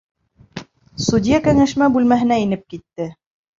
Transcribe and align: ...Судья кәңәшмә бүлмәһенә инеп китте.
...Судья 1.09 1.41
кәңәшмә 1.49 1.91
бүлмәһенә 1.99 2.41
инеп 2.47 2.67
китте. 2.75 3.11